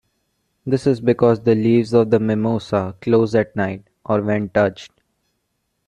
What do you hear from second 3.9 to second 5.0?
or when touched.